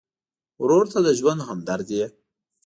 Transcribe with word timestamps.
ورور 0.61 0.85
ته 0.93 0.99
د 1.05 1.07
ژوند 1.19 1.41
همدرد 1.49 1.87
یې. 1.97 2.05